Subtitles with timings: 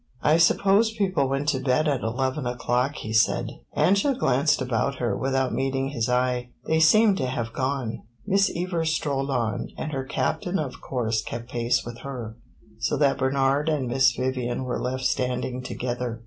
[0.23, 3.59] "I supposed people went to bed at eleven o'clock," he said.
[3.73, 6.49] Angela glanced about her, without meeting his eye.
[6.65, 11.51] "They seem to have gone." Miss Evers strolled on, and her Captain of course kept
[11.51, 12.35] pace with her;
[12.79, 16.19] so that Bernard and Miss Vivian were left standing together.